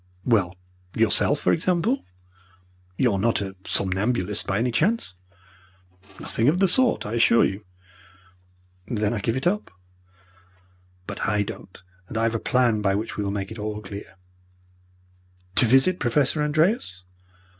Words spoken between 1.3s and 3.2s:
for example. You are